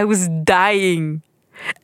[0.00, 1.20] I was dying.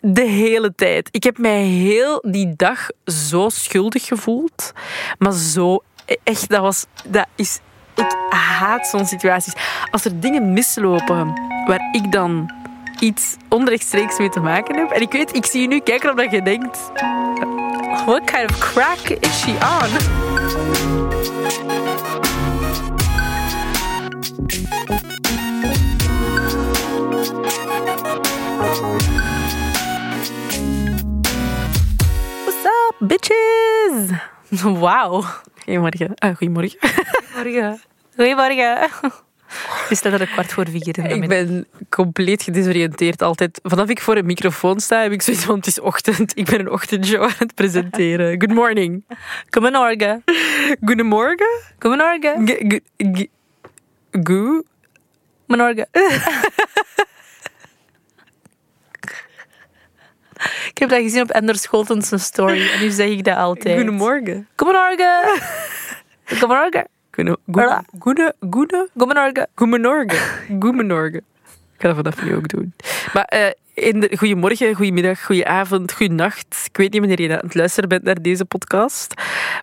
[0.01, 1.09] De hele tijd.
[1.11, 4.73] Ik heb mij heel die dag zo schuldig gevoeld.
[5.19, 5.83] Maar zo,
[6.25, 7.61] echt, dat was, dat is,
[7.95, 9.55] ik haat zo'n situaties.
[9.91, 12.51] Als er dingen mislopen waar ik dan
[13.01, 14.91] iets onrechtstreeks mee te maken heb.
[14.91, 16.79] En ik weet, ik zie je nu kijken omdat je denkt,
[18.07, 19.91] what kind of crack is she on?
[33.07, 34.11] Bitches?
[34.81, 35.25] Wauw.
[35.65, 36.15] Goedemorgen.
[36.15, 36.79] Ah, goedemorgen.
[37.35, 37.81] Goedemorgen.
[38.17, 38.89] Goedemorgen.
[39.53, 40.99] Het is letterlijk kwart voor vier.
[40.99, 43.61] in de Ik ben compleet gedesoriënteerd altijd.
[43.63, 46.37] Vanaf ik voor een microfoon sta, heb ik zoiets van, het is ochtend.
[46.39, 48.41] Ik ben een ochtendshow aan het presenteren.
[48.41, 49.05] Good morning.
[49.51, 50.25] Goedemorgen.
[50.85, 51.47] Goedemorgen.
[51.79, 52.49] Goedemorgen.
[55.47, 55.89] Goedemorgen.
[60.69, 63.77] Ik heb dat gezien op Anders Scholtens story en nu zeg ik dat altijd.
[63.77, 64.49] Goedemorgen.
[64.57, 65.07] Goedemorgen.
[66.25, 66.87] Goedemorgen.
[67.11, 67.87] Goedemorgen.
[69.55, 70.19] goedemorgen.
[70.61, 71.25] Goedemorgen.
[71.75, 72.75] Ik ga dat vanaf nu ook doen.
[73.13, 76.63] Maar eh, in de, goedemorgen, goedemiddag, goedenavond, goedenacht.
[76.65, 79.15] Ik weet niet wanneer je aan het luisteren bent naar deze podcast.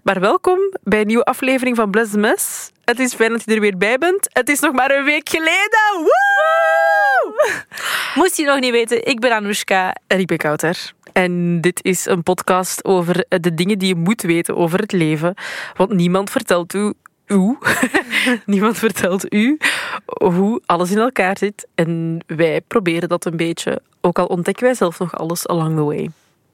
[0.03, 2.71] Maar welkom bij een nieuwe aflevering van Bless the Mess.
[2.85, 4.27] Het is fijn dat je er weer bij bent.
[4.31, 5.79] Het is nog maar een week geleden.
[5.93, 6.88] Woe!
[8.15, 9.95] Moest je nog niet weten, ik ben Anoushka.
[10.07, 10.91] En ik ben Kouter.
[11.13, 15.33] En dit is een podcast over de dingen die je moet weten over het leven.
[15.75, 16.93] Want niemand vertelt u,
[17.27, 17.57] u
[18.45, 19.57] niemand vertelt u
[20.05, 21.67] hoe alles in elkaar zit.
[21.75, 25.83] En wij proberen dat een beetje, ook al ontdekken wij zelf nog alles along the
[25.83, 26.09] way.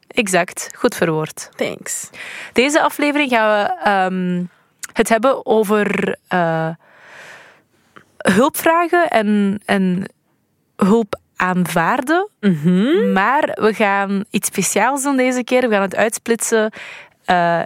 [0.08, 1.50] Exact, goed verwoord.
[1.56, 2.10] Thanks.
[2.54, 4.44] Deze aflevering gaan we ehm,
[4.94, 6.70] het hebben over eh,
[8.18, 10.06] hulpvragen en, en
[10.76, 12.30] hulp aanvaarden.
[12.40, 13.12] Mhm.
[13.12, 15.62] Maar we gaan iets speciaals doen deze keer.
[15.62, 16.72] We gaan het uitsplitsen
[17.26, 17.62] eh,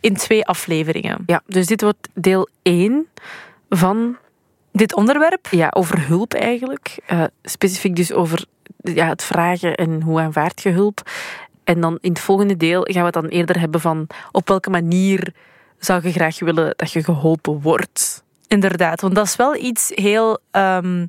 [0.00, 1.22] in twee afleveringen.
[1.26, 3.06] Ja, dus dit wordt deel 1
[3.68, 4.16] van
[4.72, 6.98] Dit onderwerp, ja, over hulp eigenlijk.
[7.06, 8.44] Eh, specifiek dus over
[8.76, 11.10] ja, het vragen en hoe aanvaard je hulp.
[11.64, 14.70] En dan in het volgende deel gaan we het dan eerder hebben van op welke
[14.70, 15.34] manier
[15.78, 18.24] zou je graag willen dat je geholpen wordt.
[18.46, 19.00] inderdaad.
[19.00, 21.06] Want dat is wel iets heel, ehm,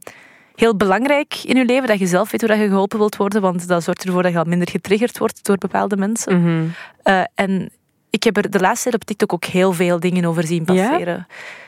[0.55, 1.87] heel belangrijk in je leven.
[1.87, 3.41] Dat je zelf weet hoe dat je geholpen wilt worden.
[3.41, 6.75] Want dat zorgt ervoor dat je al minder getriggerd wordt door bepaalde mensen.
[7.03, 7.71] Eh, en
[8.09, 11.27] ik heb er de laatste tijd op TikTok ook heel veel dingen over zien passeren.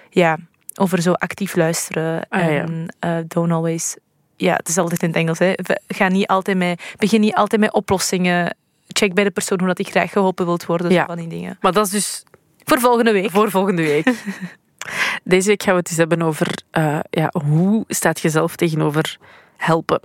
[0.09, 0.37] Ja,
[0.75, 2.25] over zo actief luisteren.
[2.29, 2.47] Ah, ja.
[2.47, 3.97] en eh, don't always...
[4.37, 5.39] Ja, het is altijd in het Engels.
[5.39, 5.53] Hè.
[5.87, 8.55] Ga niet altijd met, begin niet altijd met oplossingen.
[8.87, 10.91] Check bij de persoon hoe dat hij graag geholpen wilt worden.
[10.91, 10.99] Ja.
[10.99, 11.57] Zo van die dingen.
[11.61, 12.23] Maar dat is dus
[12.63, 13.31] Voor volgende week.
[13.31, 14.07] voor volgende week.
[15.27, 19.17] Deze week gaan we het eens hebben over eh, ja, hoe staat je zelf tegenover
[19.57, 19.99] helpen.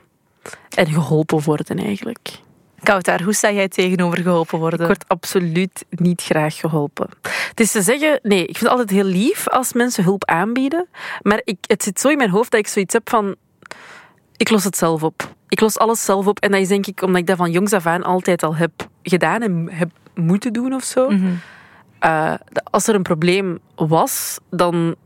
[0.75, 2.41] En geholpen worden eigenlijk.
[2.83, 4.81] Koutar, hoe sta jij tegenover geholpen worden?
[4.81, 7.09] Ik word absoluut niet graag geholpen.
[7.49, 10.89] Het is te zeggen, nee, ik vind het altijd heel lief als mensen hulp aanbieden.
[11.23, 13.37] Maar ik, het zit zo in mijn hoofd dat ik zoiets heb van...
[14.37, 15.35] Ik los het zelf op.
[15.49, 16.39] Ik los alles zelf op.
[16.39, 18.73] En dat is denk ik omdat ik dat van jongs af aan altijd al heb
[19.03, 21.11] gedaan en heb moeten doen of zo.
[21.11, 21.33] Mhm.
[21.99, 22.35] Eh,
[22.71, 24.97] als er een probleem was, dan...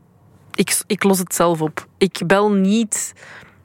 [0.55, 1.87] Ik, ik los het zelf op.
[1.97, 3.13] Ik bel niet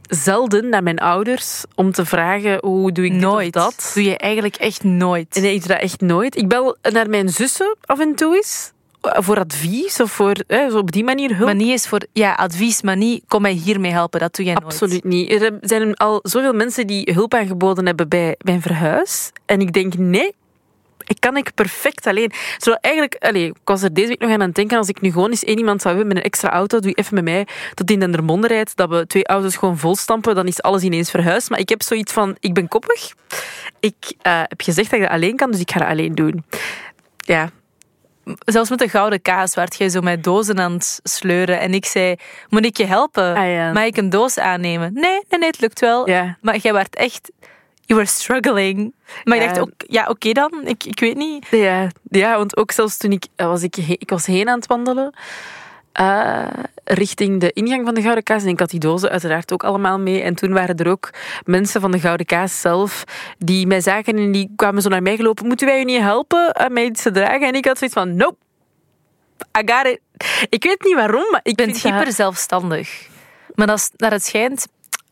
[0.02, 3.56] zelden naar mijn ouders om te vragen hoe doe ik dit Nooit.
[3.56, 3.90] of dat.
[3.94, 5.38] Doe je eigenlijk echt nooit.
[5.40, 6.36] Nee, ik doe dat echt nooit.
[6.36, 8.72] Ik bel naar mijn zussen af en toe eens.
[9.02, 11.44] Voor advies of voor hè, zo op die manier hulp.
[11.44, 14.20] Maar niet eens voor ja, advies, maar niet kom mij hiermee helpen.
[14.20, 14.66] Dat doe jij nooit.
[14.66, 15.30] Absoluut niet.
[15.30, 19.30] Er zijn al zoveel mensen die hulp aangeboden hebben bij mijn verhuis.
[19.46, 20.34] En ik denk, nee,
[21.10, 22.32] ik kan ik perfect alleen.
[22.59, 25.12] Zo eigenlijk, allez, ik was er deze week nog aan het denken, als ik nu
[25.12, 27.47] gewoon eens één iemand zou hebben met een extra auto, doe je even met mij
[27.75, 31.50] tot in Dendermonde rijdt, dat we twee auto's gewoon volstampen, dan is alles ineens verhuisd.
[31.50, 33.12] Maar ik heb zoiets van, ik ben koppig.
[33.81, 36.44] Ik eh, heb gezegd dat ik dat alleen kan, dus ik ga dat alleen doen.
[37.16, 37.50] Ja,
[38.44, 41.60] Zelfs met de gouden kaas werd jij zo met dozen aan het sleuren.
[41.60, 42.16] En ik zei,
[42.49, 43.34] moet ik je helpen?
[43.34, 43.72] Ah, ja.
[43.72, 44.93] Mag ik een doos aannemen?
[44.93, 46.09] Nee, nee, nee, het lukt wel.
[46.09, 46.37] ja.
[46.41, 47.31] Maar jij werd echt...
[47.90, 48.94] You were struggling.
[49.25, 49.42] Maar Ja.
[49.42, 50.52] ik dacht ook, ja, oké dan.
[50.64, 51.46] Ik, ik weet niet.
[51.50, 54.66] Ja, ja, want ook zelfs toen ik eh, was, ik, ik was heen aan het
[54.66, 55.14] wandelen,
[55.92, 56.46] eh,
[56.84, 58.42] richting de ingang van de Gouden Kaas.
[58.42, 60.22] En ik had die dozen uiteraard ook allemaal mee.
[60.22, 61.10] En toen waren er ook
[61.44, 63.04] mensen van de Gouden Kaas zelf
[63.38, 65.46] die mij zagen en die kwamen zo naar mij gelopen.
[65.46, 67.46] Moeten wij u niet helpen aan mij iets te dragen?
[67.48, 68.36] En ik had zoiets van, nope,
[69.58, 70.00] I got it.
[70.48, 73.08] Ik weet niet waarom, maar ik ben hyper zelfstandig.
[73.54, 74.66] Maar is, naar het schijnt,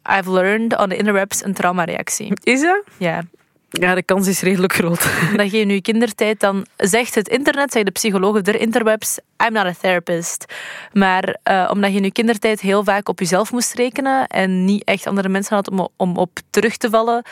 [0.05, 2.33] I've learned on the interwebs een traumareactie.
[2.43, 2.83] Is dat?
[2.97, 3.23] Ja.
[3.71, 5.09] Ja, de kans is redelijk groot.
[5.37, 9.53] Dat je in je kindertijd dan zegt het internet, zeggen de psychologen der interwebs, I'm
[9.53, 10.45] not a therapist.
[10.93, 14.85] Maar uh, omdat je in je kindertijd heel vaak op jezelf moest rekenen en niet
[14.85, 17.25] echt andere mensen had om, om op terug te vallen,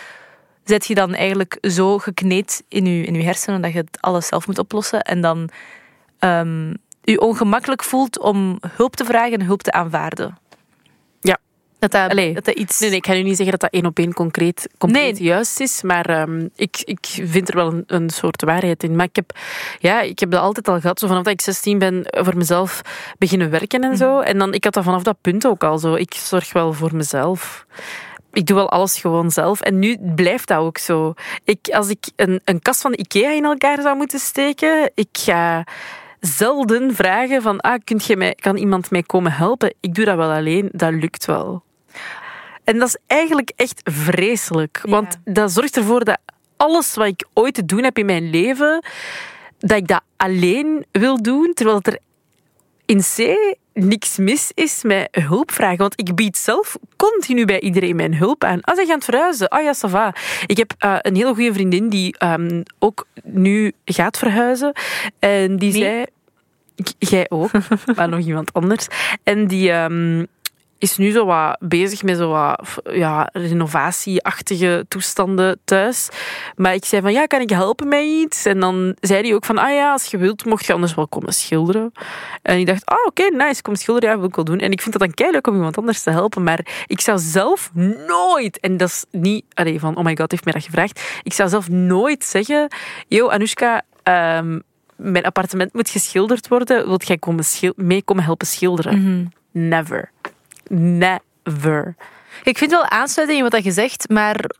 [0.64, 4.26] zet je dan eigenlijk zo gekneed in je, in je hersenen dat je het alles
[4.26, 5.48] zelf moet oplossen en dan
[6.20, 10.38] um, je ongemakkelijk voelt om hulp te vragen en hulp te aanvaarden.
[11.78, 12.80] Dat dat, Allee, dat, dat iets...
[12.80, 15.60] Nee, nee, ik ga nu niet zeggen dat dat één op één concreet, concreet juist
[15.60, 18.96] is, maar um, ik, ik vind er wel een, een, soort waarheid in.
[18.96, 19.32] Maar ik heb,
[19.78, 22.80] ja, ik heb dat altijd al gehad, zo vanaf dat ik 16 ben, voor mezelf
[23.18, 24.16] beginnen werken en zo.
[24.16, 24.22] Mhm.
[24.22, 25.94] En dan, ik had dat vanaf dat punt ook al zo.
[25.94, 27.66] Ik zorg wel voor mezelf
[28.36, 29.60] ik doe wel alles gewoon zelf.
[29.60, 31.14] En nu blijft dat ook zo.
[31.44, 35.64] Ik, als ik een, een kast van IKEA in elkaar zou moeten steken, ik ga
[36.20, 39.74] zelden vragen van, ah, kunt je mij, kan iemand mij komen helpen?
[39.80, 41.62] Ik doe dat wel alleen, dat lukt wel.
[42.64, 44.80] En dat is eigenlijk echt vreselijk.
[44.82, 46.18] Want dat zorgt ervoor dat
[46.56, 48.84] alles wat ik ooit te doen heb in mijn leven,
[49.58, 51.98] dat ik dat alleen wil doen, terwijl er
[52.86, 53.36] in C
[53.72, 55.78] niks mis is met hulp vragen.
[55.78, 58.60] Want ik bied zelf continu bij iedereen mijn hulp aan.
[58.60, 60.14] Als ik aan het verhuizen, ah ja, ça va.
[60.46, 64.72] Ik heb uh, een hele goede vriendin die um, ook nu gaat verhuizen.
[65.18, 66.04] En die zei...
[66.98, 67.50] Jij ook,
[67.96, 68.86] maar nog iemand anders.
[69.22, 69.72] En die...
[69.72, 70.26] Um,
[70.78, 76.08] is nu zo wat bezig met zo wat ja, renovatieachtige toestanden thuis.
[76.56, 78.44] Maar ik zei van, ja, kan ik helpen met iets?
[78.44, 81.08] En dan zei hij ook van, ah ja, als je wilt, mocht je anders wel
[81.08, 81.92] komen schilderen.
[82.42, 84.58] En ik dacht, ah oké, nice, kom schilderen, ja, wil ik wel doen.
[84.58, 86.42] En ik vind dat dan kei leuk om iemand anders te helpen.
[86.42, 87.70] Maar ik zou zelf
[88.06, 91.00] nooit, en dat is niet allee, van, oh my god, heeft mij dat gevraagd.
[91.22, 92.68] Ik zou zelf nooit zeggen,
[93.08, 93.82] yo, Anushka,
[94.38, 94.62] um,
[94.96, 96.86] mijn appartement moet geschilderd worden.
[96.86, 97.44] Wilt jij komen
[97.76, 99.02] mee komen helpen schilderen?
[99.02, 99.24] Mhm.
[99.50, 100.10] Never.
[100.70, 101.94] Never.
[102.42, 104.50] Ik vind wel aansluiting in wat je zegt, maar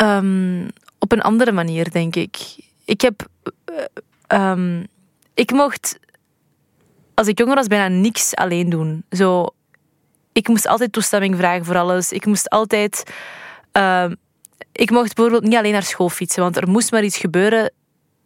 [0.00, 0.68] um,
[0.98, 2.36] op een andere manier, denk ik.
[2.84, 3.26] Ik heb.
[4.28, 4.86] Um,
[5.34, 5.98] ik mocht,
[7.14, 9.04] als ik jonger was, bijna niks alleen doen.
[9.10, 9.46] Zo,
[10.32, 12.12] ik moest altijd toestemming vragen voor alles.
[12.12, 13.12] Ik moest altijd.
[13.72, 14.10] Uh,
[14.72, 17.72] ik mocht bijvoorbeeld niet alleen naar school fietsen, want er moest maar iets gebeuren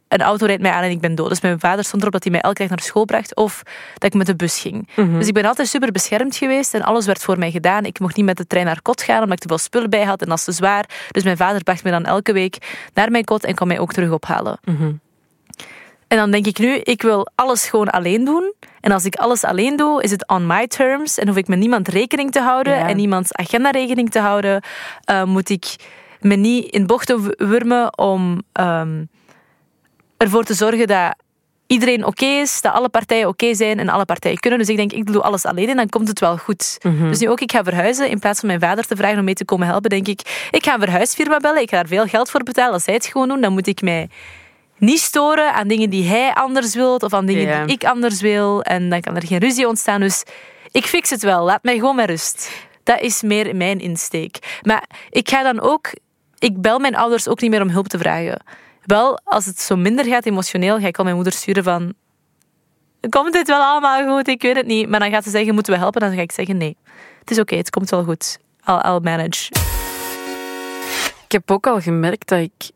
[0.09, 1.29] een auto rijdt mij aan en ik ben dood.
[1.29, 3.63] Dus mijn vader stond erop dat hij mij elke dag naar school bracht of
[3.95, 4.89] dat ik met de bus ging.
[4.97, 5.19] Mhm.
[5.19, 7.85] Dus ik ben altijd super beschermd geweest en alles werd voor mij gedaan.
[7.85, 10.05] Ik mocht niet met de trein naar kot gaan omdat ik te veel spullen bij
[10.05, 10.89] had en dat is te zwaar.
[11.11, 12.57] Dus mijn vader bracht me dan elke week
[12.95, 14.59] naar mijn kot en kwam mij ook terug ophalen.
[14.65, 14.93] Mhm.
[16.09, 18.55] En dan denk ik nu, ik wil alles gewoon alleen doen.
[18.81, 21.19] En als ik alles alleen doe, is het on my terms.
[21.19, 24.63] En hoef ik met niemand rekening te houden en niemands agenda rekening te houden.
[25.11, 25.77] Uh, moet ik
[26.21, 28.43] me niet in bochten wurmen om...
[28.53, 29.05] Ehm,
[30.17, 31.15] ervoor te zorgen dat
[31.67, 34.59] iedereen oké is, dat alle partijen oké zijn en alle partijen kunnen.
[34.59, 36.79] Dus ik denk, ik doe alles alleen en dan komt het wel goed.
[36.83, 37.09] Mhm.
[37.09, 38.09] Dus nu ook, ik ga verhuizen.
[38.09, 40.65] In plaats van mijn vader te vragen om mee te komen helpen, denk ik, ik
[40.65, 42.73] ga een verhuisfirma bellen, ik ga daar veel geld voor betalen.
[42.73, 44.09] Als hij het gewoon doen, dan moet ik mij
[44.79, 48.63] niet storen aan dingen die hij anders wil of aan dingen die ik anders wil.
[48.63, 50.01] En dan kan er geen ruzie ontstaan.
[50.01, 50.25] Dus
[50.71, 51.45] ik fix het wel.
[51.45, 52.51] Laat mij gewoon met rust.
[52.83, 54.61] Dat is meer mijn insteek.
[54.63, 55.91] Maar ik ga dan ook...
[56.39, 58.43] Ik bel mijn ouders ook niet meer om hulp te vragen.
[58.87, 61.95] Wel, als het zo minder gaat emotioneel, ga ik al mijn moeder sturen van...
[63.09, 64.29] Komt dit wel allemaal goed?
[64.29, 64.89] Ik weet het niet.
[64.89, 66.01] Maar dan gaat ze zeggen, moeten we helpen?
[66.01, 66.77] Dan ga ik zeggen, nee.
[67.21, 68.39] Het is oké, het komt wel goed.
[68.65, 69.49] I'll, I'll manage.
[71.25, 72.71] Ik heb ook al gemerkt dat ik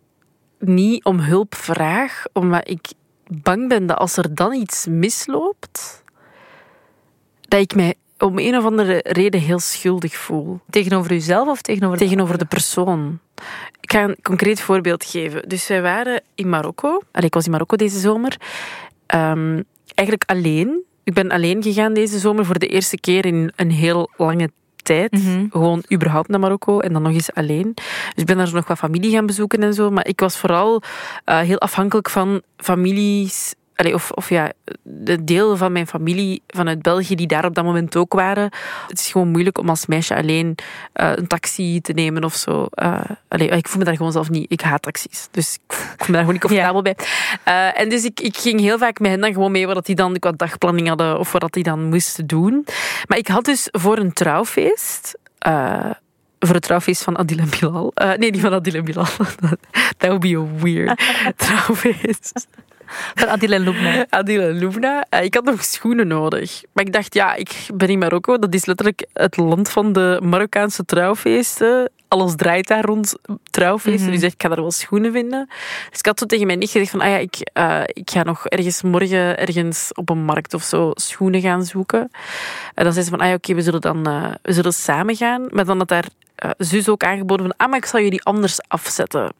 [0.58, 2.92] niet om hulp vraag, omdat ik
[3.26, 6.02] bang ben dat als er dan iets misloopt,
[7.40, 10.60] dat ik mij om een of andere reden heel schuldig voel.
[10.70, 13.18] Tegenover uzelf of tegenover de Tegenover de persoon.
[13.80, 15.48] Ik ga een concreet voorbeeld geven.
[15.48, 16.88] Dus wij waren in Marokko.
[16.88, 18.36] Allee, ik was in Marokko deze zomer.
[19.14, 20.84] Um, eigenlijk alleen.
[21.04, 24.50] Ik ben alleen gegaan deze zomer voor de eerste keer in een heel lange
[24.82, 25.12] tijd.
[25.12, 25.46] Mhm.
[25.50, 27.72] Gewoon überhaupt naar Marokko en dan nog eens alleen.
[27.74, 29.90] Dus ik ben daar nog wat familie gaan bezoeken en zo.
[29.90, 30.82] Maar ik was vooral
[31.26, 37.14] uh, heel afhankelijk van families of, of ja, de deel van mijn familie vanuit België
[37.14, 38.50] die daar op dat moment ook waren.
[38.88, 40.54] Het is gewoon moeilijk om als meisje alleen
[40.94, 42.66] uh, een taxi te nemen of zo.
[42.82, 44.52] Uh, ik voel me daar gewoon zelf niet.
[44.52, 45.28] Ik haat taxis.
[45.30, 46.96] Dus ik voel me daar gewoon niet comfortabel bij.
[47.48, 49.94] Uh, en dus ik, ik ging heel vaak met hen dan gewoon mee wat die
[49.94, 52.66] dan qua dagplanning hadden of wat die dan moesten doen.
[53.06, 55.18] Maar ik had dus voor een trouwfeest
[56.40, 57.92] voor het trouwfeest van Adil en Bilal.
[57.94, 59.06] Uh, nee, niet van Adil en Bilal.
[59.98, 61.00] That would be a weird
[61.36, 62.46] trouwfeest.
[63.14, 64.06] Van Adil en Lubna.
[64.18, 65.06] Adil en Lubna.
[65.14, 66.62] Uh, ik had nog schoenen nodig.
[66.72, 68.38] Maar ik dacht, ja, ik ben in Marokko.
[68.38, 71.90] Dat is letterlijk het land van de Marokkaanse trouwfeesten.
[72.08, 73.14] Alles draait daar rond
[73.50, 74.06] trouwfeesten.
[74.06, 74.20] Mm -hmm.
[74.20, 75.48] Dus ik ga daar wel schoenen vinden.
[75.90, 78.22] Dus ik had zo tegen mijn nicht gezegd van, ah ja, ik, uh, ik ga
[78.22, 82.10] nog ergens morgen ergens op een markt of zo schoenen gaan zoeken.
[82.74, 84.72] En dan zei ze van, ah ja, oké, okay, we zullen dan uh, we zullen
[84.72, 85.46] samen gaan.
[85.50, 86.08] Maar dan had daar
[86.44, 89.32] uh, zus ook aangeboden van, ah, maar ik zal jullie anders afzetten.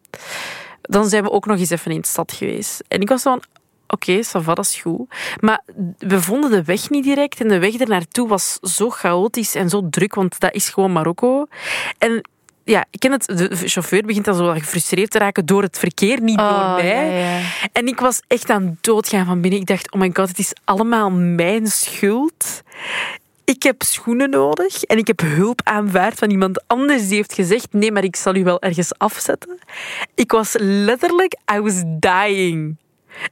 [0.82, 2.82] Dan zijn we ook nog eens even in de stad geweest.
[2.88, 3.42] En ik was van,
[3.86, 5.14] oké, okay, dat is goed.
[5.40, 5.62] Maar
[5.98, 7.40] we vonden de weg niet direct.
[7.40, 11.46] En de weg ernaartoe was zo chaotisch en zo druk, want dat is gewoon Marokko.
[11.98, 12.22] En
[12.64, 13.26] ja, ik ken het.
[13.26, 17.10] De chauffeur begint dan zo gefrustreerd te raken door het verkeer, niet Oh, door mij.
[17.10, 17.40] ja, ja.
[17.72, 19.60] En ik was echt aan het doodgaan van binnen.
[19.60, 22.62] Ik dacht, oh my god, het is allemaal mijn schuld.
[23.50, 27.72] Ik heb schoenen nodig en ik heb hulp aanvaard van iemand anders die heeft gezegd,
[27.72, 29.58] nee, maar ik zal u wel ergens afzetten.
[30.14, 32.76] Ik was letterlijk, I was dying.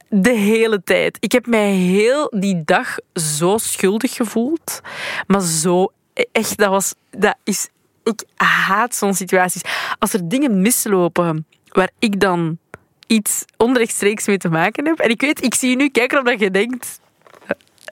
[0.09, 1.17] De hele tijd.
[1.19, 4.81] Ik heb mij heel die dag zo schuldig gevoeld.
[5.27, 5.91] Maar zo,
[6.31, 7.69] echt, dat was, dat is,
[8.03, 9.61] ik haat zo'n situaties.
[9.99, 12.57] Als er dingen mislopen waar ik dan
[13.07, 14.99] iets onrechtstreeks mee te maken heb.
[14.99, 16.99] En ik weet, ik zie je nu kijken omdat je denkt,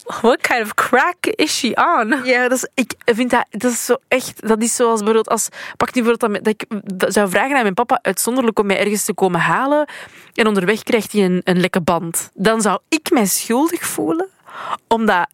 [0.22, 2.26] What kind of crack is she on?
[2.26, 5.50] Ja, dat is, ik vind dat, dat is zo echt, dat is zoals bijvoorbeeld als,
[5.78, 9.04] pak nu bijvoorbeeld dat, dat ik zou vragen aan mijn papa uitzonderlijk om mij ergens
[9.04, 9.88] te komen halen
[10.34, 12.32] en onderweg krijgt hij een, een lekke band.
[12.34, 14.30] Dan zou ik mij schuldig voelen,
[14.88, 15.28] omdat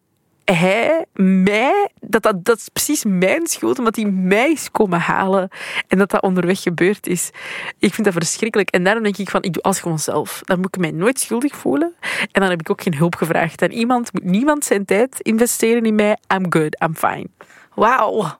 [0.44, 5.48] hij mij, dat, dat, dat is precies mijn schuld, omdat hij mij is komen halen
[5.88, 7.30] en dat dat onderweg gebeurd is.
[7.78, 8.70] Ik vind dat verschrikkelijk.
[8.70, 10.40] En daarom denk ik van, ik doe alles gewoon zelf.
[10.44, 11.94] Dan moet ik mij nooit schuldig voelen.
[12.32, 13.62] En dan heb ik ook geen hulp gevraagd.
[13.62, 16.16] En iemand moet niemand zijn tijd investeren in mij.
[16.34, 17.26] I'm good, I'm fine.
[17.74, 18.38] Wauw.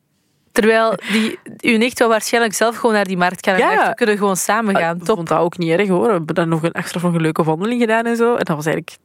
[0.53, 3.55] Terwijl die, uw nicht wil waarschijnlijk zelf gewoon naar die markt gaan.
[3.55, 3.89] En Ja.
[3.89, 4.97] we kunnen gewoon samen gaan.
[4.97, 5.17] Ik Top.
[5.17, 6.07] vond dat ook niet erg hoor.
[6.07, 8.31] We hebben dan nog een extra van een leuke wandeling gedaan en zo.
[8.35, 8.97] En dat was eigenlijk...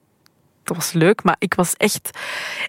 [0.64, 2.10] Dat was leuk, maar ik was echt...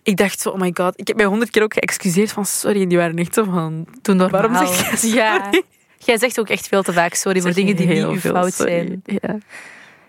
[0.03, 0.93] Ik dacht zo, oh my god.
[1.01, 2.83] Ik heb mij honderd keer ook geëxcuseerd van sorry.
[2.83, 3.87] En die waren echt zo van...
[4.03, 4.49] Doe normaal.
[4.49, 5.51] Waarom zeg je Ja.
[5.99, 8.73] Jij zegt ook echt veel te vaak sorry voor dingen die niet uw fout sorry.
[8.73, 9.03] zijn.
[9.05, 9.39] Ja.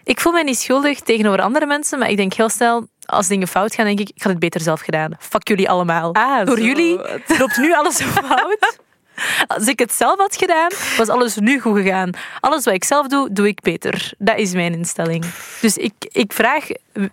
[0.04, 3.48] Ik voel mij niet schuldig tegenover andere mensen, maar ik denk heel snel, als dingen
[3.48, 5.12] fout gaan, denk ik, ik had het beter zelf gedaan.
[5.20, 6.14] Fuck jullie allemaal.
[6.16, 6.64] Ah, Door zo.
[6.64, 6.98] jullie
[7.40, 8.78] loopt nu alles fout.
[9.48, 12.10] Als ik het zelf had gedaan, was alles nu goed gegaan.
[12.40, 14.14] Alles wat ik zelf doe, doe ik beter.
[14.18, 15.26] Dat is mijn instelling.
[15.62, 16.68] Dus ik, ik vraag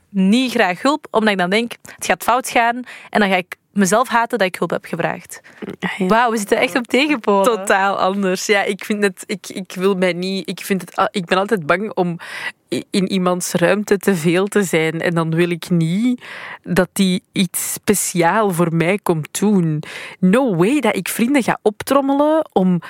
[0.09, 2.83] niet graag hulp, omdat ik dan denk, het gaat fout gaan.
[3.11, 5.41] En dan ga ik mezelf haten dat ik hulp heb gevraagd.
[5.79, 6.07] Ja.
[6.07, 7.45] Wauw, we zitten echt op tegenpolen.
[7.45, 8.47] Totaal anders.
[8.47, 9.23] Ja, ik vind het.
[9.27, 10.49] Ik, ik wil mij niet.
[10.49, 12.19] Ik, vind het, ik ben altijd bang om
[12.68, 15.00] in iemands ruimte te veel te zijn.
[15.00, 16.25] En dan wil ik niet
[16.62, 19.82] dat die iets speciaal voor mij komt doen.
[20.18, 22.80] No way dat ik vrienden ga optrommelen om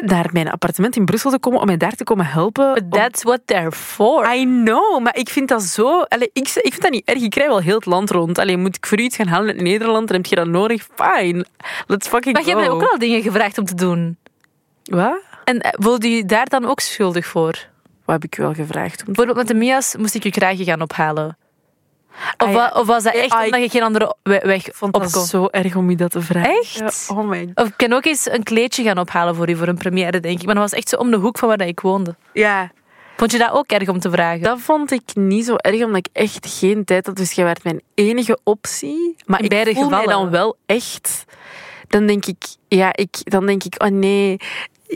[0.00, 2.74] naar mijn appartement in Brussel te komen, om mij daar te komen helpen.
[2.74, 4.34] But that's what they're for.
[4.34, 6.00] I know, maar ik vind dat zo...
[6.00, 7.22] Allee, ik, ik vind dat niet erg.
[7.22, 8.38] Ik rij wel heel het land rond.
[8.38, 10.86] Alleen moet ik voor u iets gaan halen in Nederland, dan heb je dat nodig.
[10.94, 11.46] Fine.
[11.86, 12.58] Let's fucking Maar je go.
[12.58, 14.16] hebt mij ook al dingen gevraagd om te doen.
[14.84, 15.20] Wat?
[15.44, 17.70] En eh, voelde je daar dan ook schuldig voor?
[18.12, 18.98] Wat heb ik wel gevraagd?
[19.00, 19.04] Om...
[19.06, 21.36] Bijvoorbeeld met de Mia's moest ik je kraagje gaan ophalen.
[22.12, 22.54] Of, Ah, ja.
[22.54, 25.10] wa- of was dat echt Ah, ik omdat je geen andere we- weg vond dat
[25.26, 26.58] zo erg om je dat te vragen.
[26.60, 27.06] Echt?
[27.08, 27.64] Ja, oh my god.
[27.64, 30.38] Of ik kan ook eens een kleedje gaan ophalen voor u voor een première, denk
[30.40, 30.44] ik.
[30.46, 32.14] Maar dat was echt zo om de hoek van waar dat ik woonde.
[32.32, 32.70] Ja,
[33.16, 34.42] Vond je dat ook erg om te vragen?
[34.42, 37.16] dat vond ik niet zo erg, omdat ik echt geen tijd had.
[37.16, 39.16] Dus jij werd mijn enige optie.
[39.26, 40.22] Maar In ik beide voel mij gevallen.
[40.22, 41.24] dan wel echt...
[41.88, 44.36] Dan denk ik, ja, ik, dan denk ik, oh nee,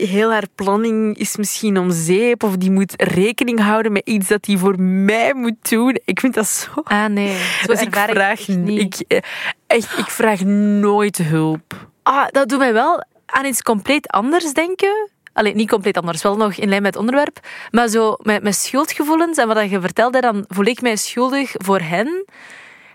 [0.05, 2.43] heel haar planning is misschien om zeep.
[2.43, 5.99] Of die moet rekening houden met iets dat die voor mij moet doen.
[6.05, 6.69] Ik vind dat zo...
[6.83, 8.79] Ah nee, zo Dus ik vraag, niet.
[8.79, 9.19] ik, eh,
[9.67, 11.87] echt, ik vraag nooit hulp.
[12.03, 15.09] Ah, dat doet mij wel aan iets compleet anders denken.
[15.33, 17.39] Alleen niet compleet anders, wel nog in lijn met het onderwerp.
[17.71, 21.79] Maar zo met, met schuldgevoelens en wat je vertelde, dan voel ik mij schuldig voor
[21.79, 22.25] hen.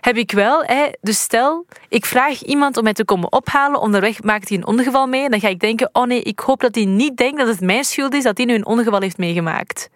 [0.03, 0.63] Heb ik wel.
[0.63, 0.85] Hè.
[1.01, 3.79] Dus stel, ik vraag iemand om mij te komen ophalen.
[3.79, 5.29] Onderweg maakt hij een ongeval mee.
[5.29, 7.83] Dan ga ik denken, oh nee, ik hoop dat hij niet denkt dat het mijn
[7.83, 9.89] schuld is dat hij nu een ongeval heeft meegemaakt.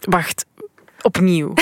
[0.00, 0.44] Wacht,
[1.02, 1.52] opnieuw.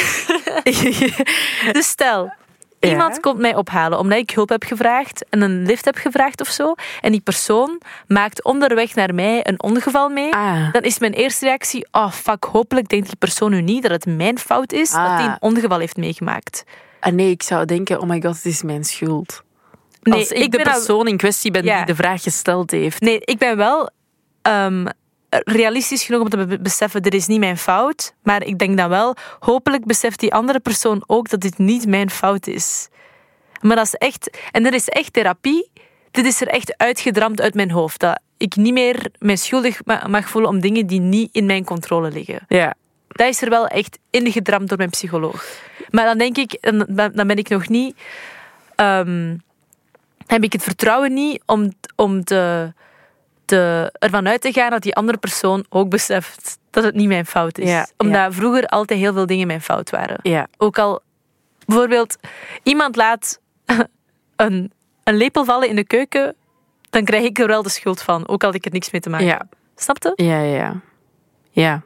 [1.73, 2.33] Dus stel,
[2.81, 2.89] Ja.
[2.91, 6.49] iemand komt mij ophalen omdat ik hulp heb gevraagd en een lift heb gevraagd of
[6.49, 6.75] zo.
[7.01, 10.33] En die persoon maakt onderweg naar mij een ongeval mee.
[10.35, 10.73] Ah.
[10.73, 14.07] Dan is mijn eerste reactie, oh fuck, hopelijk denkt die persoon nu niet dat het
[14.07, 15.17] mijn fout is dat Ah.
[15.17, 16.65] hij een ongeval heeft meegemaakt.
[17.05, 19.43] Ah, nee, ik zou denken, oh my god, het is mijn schuld.
[20.03, 21.77] Nee, Als ik, de al- persoon in kwestie ben Ja.
[21.77, 23.01] die de vraag gesteld heeft.
[23.01, 23.91] Nee, ik ben wel
[24.43, 24.87] ehm,
[25.29, 28.15] realistisch genoeg om te be- beseffen, dit is niet mijn fout.
[28.23, 32.11] Maar ik denk dan wel, hopelijk beseft die andere persoon ook dat dit niet mijn
[32.11, 32.89] fout is.
[33.61, 35.71] Maar dat is echt, en dat is echt therapie.
[36.11, 38.01] Dit is er echt uitgedramd uit mijn hoofd.
[38.01, 41.65] Dat ik niet meer mij schuldig ma- mag voelen om dingen die niet in mijn
[41.65, 42.45] controle liggen.
[42.49, 42.75] Ja,
[43.15, 45.45] dat is er wel echt ingedramd door mijn psycholoog.
[45.91, 46.59] Maar dan denk ik,
[47.13, 47.97] dan ben ik nog niet...
[48.75, 49.37] ehm,
[50.27, 52.73] heb ik het vertrouwen niet om, om te,
[53.45, 57.27] te, ervan uit te gaan dat die andere persoon ook beseft dat het niet mijn
[57.27, 57.71] fout is.
[57.71, 58.33] Ja, Omdat ja.
[58.33, 60.19] vroeger altijd heel veel dingen mijn fout waren.
[60.23, 60.47] Ja.
[60.57, 61.03] Ook al
[61.67, 62.17] bijvoorbeeld
[62.63, 63.41] iemand laat
[64.37, 64.73] een,
[65.05, 66.35] een lepel vallen in de keuken,
[66.91, 69.01] dan krijg ik er wel de schuld van, ook al had ik er niks mee
[69.01, 69.27] te maken.
[69.27, 69.49] Ja.
[69.77, 70.13] Snap je?
[70.25, 70.81] Ja, ja,
[71.51, 71.83] ja.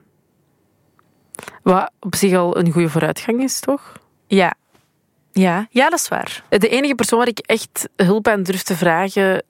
[1.62, 3.92] Wat op zich al een goede vooruitgang is, toch?
[4.26, 4.54] Ja.
[5.32, 6.44] Ja, ja dat is waar.
[6.48, 9.42] De enige persoon waar ik echt hulp aan durf te vragen,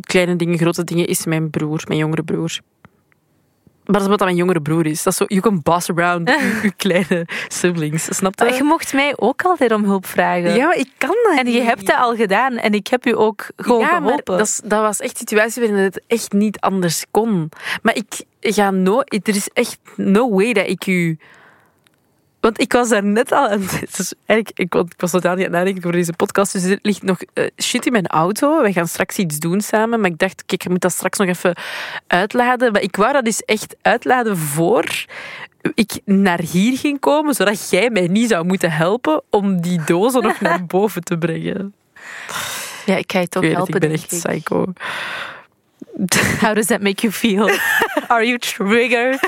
[0.00, 2.58] kleine dingen, grote dingen, is mijn broer, mijn jongere broer.
[3.86, 5.02] Maar dat is wat dat mijn jongere broer is.
[5.02, 6.28] Dat is zo, you can boss around
[6.62, 8.62] je kleine siblings, snap je je?
[8.62, 10.54] mocht mij ook altijd om hulp vragen.
[10.54, 13.16] Ja, maar ik kan dat En je hebt dat al gedaan en ik heb u
[13.16, 14.38] ook gewoon ja, maar geholpen.
[14.38, 17.48] dat, dat was echt een situatie waarin het echt niet anders kon.
[17.82, 19.28] Maar ik ga nooit...
[19.28, 21.18] Er is echt no way dat ik u...
[22.46, 23.68] Want ik was daar net al aan...
[24.26, 26.52] Eigenlijk, ik, ik was totaal niet aan het nadenken voor deze podcast.
[26.52, 28.62] Dus er ligt nog eh, shit in mijn auto.
[28.62, 30.00] We gaan straks iets doen samen.
[30.00, 31.56] Maar ik dacht, kijk, ik moet dat straks nog even
[32.06, 32.72] uitladen.
[32.72, 35.04] Maar ik wou dat dus echt uitladen voor
[35.74, 40.22] ik naar hier ging komen, zodat jij mij niet zou moeten helpen om die dozen
[40.22, 41.74] nog naar boven te brengen.
[42.84, 43.74] ja, ik ga je toch het, helpen.
[43.74, 44.18] ik ben echt ik.
[44.18, 44.72] psycho.
[46.40, 47.50] How does that make you feel?
[48.08, 49.18] Are you triggered?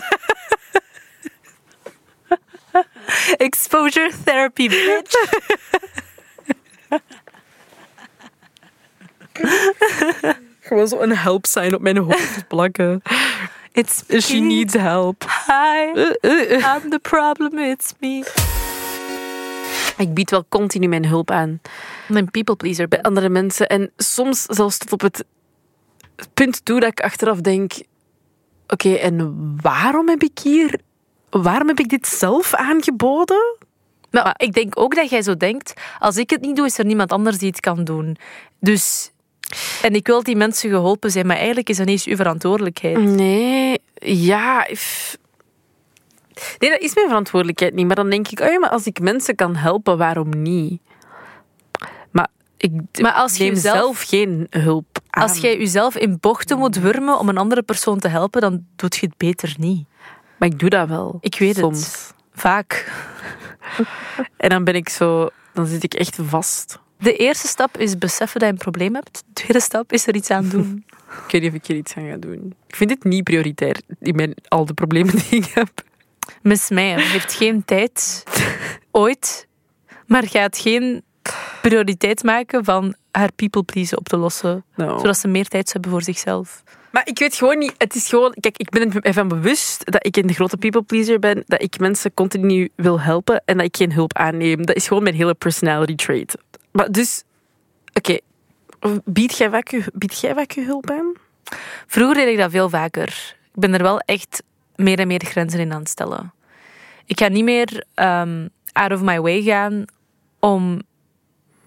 [3.37, 5.25] Exposure therapy, bitch.
[10.61, 13.03] Gewoon zo een help sign op mijn hoofd plakken.
[13.73, 14.47] It's She me.
[14.47, 15.25] needs help.
[15.47, 16.83] Hi, Eh, eh, eh.
[16.83, 18.25] I'm the problem, it's me.
[19.97, 21.61] Ik bied wel continu mijn hulp aan
[22.09, 23.67] Een people pleaser bij andere mensen.
[23.67, 25.25] En soms zelfs tot op het
[26.35, 27.73] punt toe dat ik achteraf denk...
[28.67, 30.81] Oké, en waarom heb ik hier...
[31.31, 33.57] Waarom heb ik dit zelf aangeboden?
[34.11, 36.85] Maar ik denk ook dat jij zo denkt, als ik het niet doe, is er
[36.85, 38.17] niemand anders die het kan doen.
[38.61, 39.11] Dus...
[39.83, 42.99] En ik wil die mensen geholpen zijn, maar eigenlijk is dat niet eens uw verantwoordelijkheid.
[42.99, 44.67] Nee, ja...
[46.59, 47.87] Nee, dat is mijn verantwoordelijkheid niet.
[47.87, 50.81] Maar dan denk ik, oh ja, maar als ik mensen kan helpen, waarom niet?
[52.11, 52.71] Maar ik
[53.01, 55.23] Maar als je neem jezelf- zelf geen hulp aan.
[55.23, 58.97] Als jij jezelf in bochten moet wurmen om een andere persoon te helpen, dan doet
[58.97, 59.87] je het beter niet.
[60.39, 61.19] Maar ik doe dat wel.
[61.21, 61.85] Ik weet soms.
[61.85, 62.15] het.
[62.33, 62.93] Vaak.
[64.37, 65.29] En dan ben ik zo...
[65.53, 66.79] Dan zit ik echt vast.
[66.99, 69.25] De eerste stap is beseffen dat je een probleem hebt.
[69.27, 70.85] De tweede stap is er iets aan doen.
[71.27, 72.55] Ik weet niet of ik hier iets aan ga doen.
[72.67, 75.71] Ik vind het niet prioritair, in mijn, al de problemen die ik heb.
[76.43, 78.25] Miss Meijer heeft geen tijd,
[78.91, 79.47] ooit,
[80.07, 81.03] maar gaat geen
[81.63, 84.65] prioriteit maken van haar people pleasen op te lossen.
[84.75, 85.01] Nou.
[85.01, 86.63] Zodat ze meer tijd hebben voor zichzelf.
[86.91, 87.75] Maar ik weet gewoon niet...
[87.79, 88.35] Het is gewoon...
[88.41, 91.43] Kijk, ik ben ervan bewust dat ik een grote people pleaser ben.
[91.47, 94.67] Dat ik mensen continu wil helpen en dat ik geen hulp aanneem.
[94.67, 96.37] Dat is gewoon mijn hele personality trait.
[96.71, 97.23] Maar dus...
[97.93, 98.19] Oké.
[99.05, 101.13] Bied jij vaak je, bied jij vaak je hulp aan?
[101.87, 103.37] Vroeger deed ik dat veel vaker.
[103.55, 104.43] Ik ben er wel echt
[104.77, 106.33] meer en meer grenzen in aan het stellen.
[107.05, 109.85] Ik ga niet meer ehm, out of my way gaan
[110.39, 110.83] om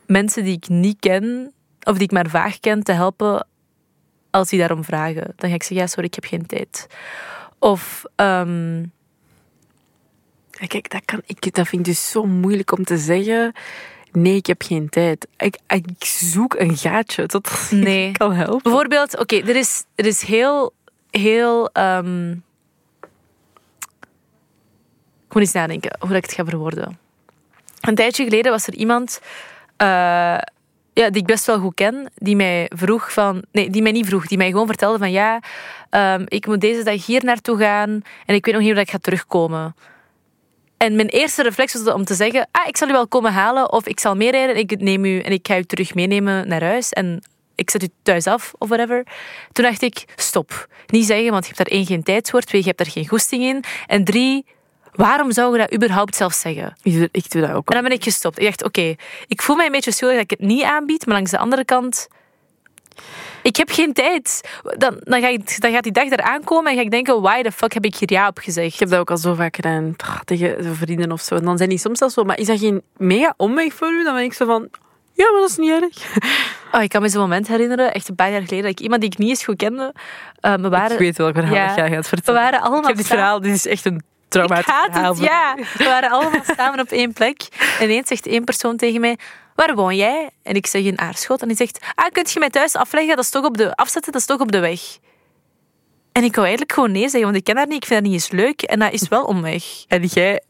[0.05, 1.53] mensen die ik niet ken,
[1.83, 3.47] of die ik maar vaag ken, te helpen
[4.31, 5.33] als die daarom vragen.
[5.35, 6.87] Dan ga ik zeggen, ja, sorry, ik heb geen tijd.
[7.59, 8.79] Of, ehm,
[10.51, 13.53] Ja, Kijk, dat, kan, ik, dat vind ik dus zo moeilijk om te zeggen.
[14.11, 15.27] Nee, ik heb geen tijd.
[15.37, 18.07] Ik, ik zoek een gaatje tot Nee.
[18.07, 18.61] ik kan helpen.
[18.63, 20.73] bijvoorbeeld, oké, er, is, er is heel,
[21.09, 21.69] heel...
[21.71, 22.31] ehm,
[25.27, 26.99] ik moet eens nadenken hoe ik het ga verwoorden.
[27.81, 29.21] Een tijdje geleden was er iemand
[29.77, 30.37] eh,
[30.93, 33.43] ja, die ik best wel goed ken, die mij vroeg van...
[33.51, 35.39] Nee, die mij niet vroeg, die mij gewoon vertelde van ja,
[35.89, 38.89] ehm, ik moet deze dag hier naartoe gaan en ik weet nog niet hoe ik
[38.89, 39.75] ga terugkomen.
[40.77, 43.71] En mijn eerste reflex was om te zeggen, ah, ik zal u wel komen halen
[43.71, 46.63] of ik zal meerijden en ik neem u en ik ga u terug meenemen naar
[46.63, 47.21] huis en
[47.55, 49.03] ik zet u thuis af of whatever.
[49.51, 50.67] Toen dacht ik, stop.
[50.87, 53.07] Niet zeggen, want je hebt daar één, geen tijd voor, twee, je hebt daar geen
[53.07, 54.45] goesting in en drie,
[54.93, 56.75] waarom zou je dat überhaupt zelf zeggen?
[56.81, 58.39] Ik doe, ik doe dat ook En dan ben ik gestopt.
[58.39, 58.95] Ik dacht, oké,
[59.27, 61.65] ik voel mij een beetje schuldig dat ik het niet aanbied, maar langs de andere
[61.65, 62.07] kant,
[63.43, 64.49] ik heb geen tijd.
[64.77, 67.41] Dan, dan, ga ik, dan gaat die dag eraan komen en ga ik denken, why
[67.41, 68.73] the fuck heb ik hier ja op gezegd?
[68.73, 71.35] Ik heb dat ook al zo vaak gedaan tegen vrienden of zo.
[71.35, 74.03] En dan zijn die soms zelfs zo, maar is dat geen mega omweg voor u?
[74.03, 74.69] Dan ben ik zo van,
[75.13, 75.97] ja, maar dat is niet erg.
[76.73, 79.01] Oh, ik kan me zo'n moment herinneren, echt een paar jaar geleden, dat ik iemand
[79.01, 79.93] die ik niet eens goed kende,
[80.39, 81.75] eh, we waren, Ik weet welk verhaal Ja.
[81.75, 82.41] jij gaat we vertellen.
[82.41, 85.13] waren allemaal ik heb dit verhaal, dit is echt een Ik traumatisch haat verhaal.
[85.13, 85.55] het, ja.
[85.77, 87.41] We waren allemaal samen op één plek.
[87.79, 89.17] En ineens zegt één persoon tegen mij,
[89.55, 90.29] waar woon jij?
[90.43, 91.41] En ik zeg in Aarschot.
[91.41, 93.15] En die zegt, ah, kunt je mij thuis afleggen?
[93.15, 94.81] Dat is toch op de, afzetten, dat is toch op de weg?
[96.11, 98.09] En ik wou eigenlijk gewoon nee zeggen, want ik ken haar niet, ik vind haar
[98.09, 98.61] niet eens leuk.
[98.61, 99.63] En dat is wel omweg.
[99.87, 100.41] En jij...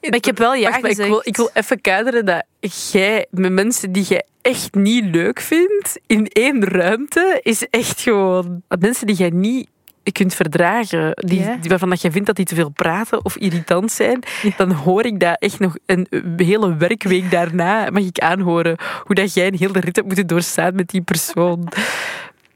[0.00, 2.44] Maar ik heb wel ja Wacht, maar ik wil, ik wil even kaderen dat
[2.92, 8.62] jij met mensen die jij echt niet leuk vindt in één ruimte is echt gewoon
[8.78, 9.68] mensen die jij niet
[10.12, 14.22] kunt verdragen, die, waarvan dat jij vindt dat die te veel praten of irritant zijn,
[14.56, 19.34] dan hoor ik dat echt nog een hele werkweek daarna mag ik aanhoren hoe dat
[19.34, 21.68] jij een hele rit hebt moeten doorstaan met die persoon.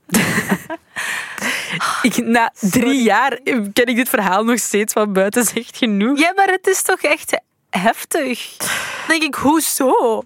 [2.03, 3.39] ik, na drie jaar
[3.73, 6.19] ken ik dit verhaal nog steeds van buiten, zegt genoeg.
[6.19, 8.57] Ja, maar het is toch echt heftig.
[8.57, 8.69] Dan
[9.09, 10.23] denk ik, hoezo?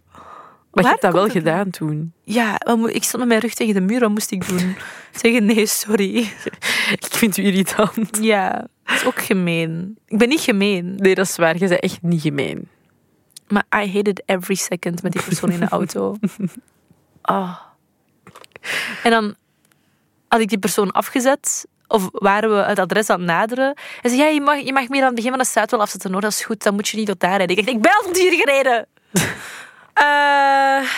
[0.73, 2.13] Maar je hebt dat wel gedaan toen.
[2.25, 4.77] Ja, ik stond met mijn rug tegen de muur, wat moest ik doen?
[5.23, 6.17] Zeggen nee, sorry.
[7.01, 8.19] Ik vind u irritant.
[8.21, 9.99] Ja, dat is ook gemeen.
[10.07, 11.59] Ik ben niet gemeen, Nee, dat is waar.
[11.59, 12.69] Je bent echt niet gemeen.
[13.49, 16.17] maar I hated every second met die persoon in de auto.
[17.23, 17.59] Oh.
[19.03, 19.35] En dan
[20.29, 23.75] had ik die persoon afgezet, of waren we het adres aan het naderen.
[24.03, 25.81] En zei, ja, je mag, je mag meer aan het begin van de straat wel
[25.81, 26.21] afzetten, hoor.
[26.21, 27.57] Dat is goed, dan moet je niet tot daar rijden.
[27.57, 28.87] Ik dacht, ik ben al tot hier gereden.
[29.92, 30.88] Eh,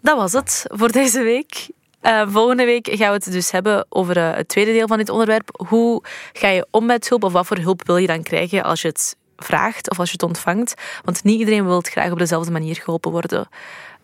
[0.00, 1.70] dat was het voor deze week.
[2.00, 5.08] Eh, volgende week gaan we het dus hebben over eh, het tweede deel van dit
[5.08, 5.64] onderwerp.
[5.68, 8.82] Hoe ga je om met hulp of wat voor hulp wil je dan krijgen als
[8.82, 10.74] je het vraagt of als je het ontvangt?
[11.04, 13.48] Want niet iedereen wil het graag op dezelfde manier geholpen worden.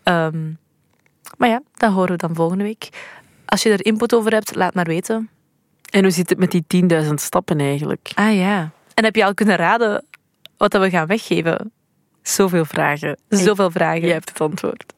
[0.03, 0.53] Ehm,
[1.37, 2.89] maar ja, dat horen we dan volgende week.
[3.45, 5.31] Als je er input over hebt, laat maar weten.
[5.91, 8.11] En hoe zit het met die 10.000 stappen eigenlijk?
[8.15, 8.71] Ah ja.
[8.95, 10.05] En heb je al kunnen raden
[10.57, 11.73] wat dat we gaan weggeven?
[12.23, 13.19] Zoveel vragen.
[13.29, 14.01] Zoveel vragen.
[14.01, 14.93] Jij hebt het antwoord.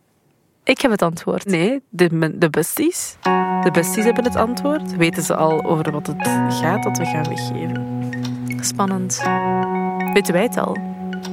[0.64, 1.44] Ik heb het antwoord.
[1.44, 3.16] Nee, de, de besties.
[3.62, 4.96] De besties hebben het antwoord.
[4.96, 8.02] Weten ze al over wat het gaat dat we gaan weggeven?
[8.60, 9.22] Spannend.
[10.12, 10.76] Weten wij het al?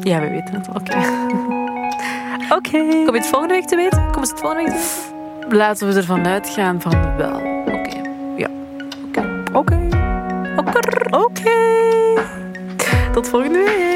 [0.02, 0.68] Ja, we weten het.
[0.68, 0.98] Oké.
[2.58, 2.78] Oké.
[2.78, 4.12] Kom je het volgende week te weten?
[4.12, 5.02] Kom ze het volgende week te
[5.40, 5.58] weten?
[5.58, 7.36] Laten we ervan uitgaan van wel.
[7.66, 8.02] Oké.
[9.54, 9.88] Oké.
[11.12, 11.60] Oké.
[13.14, 13.91] Tot volgende week.